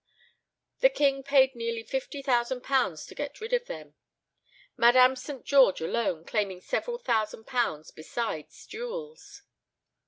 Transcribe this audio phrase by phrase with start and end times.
[0.79, 3.93] The king paid nearly £50,000 to get rid of them;
[4.75, 5.45] Madame St.
[5.45, 9.43] George alone claiming several thousand pounds besides jewels.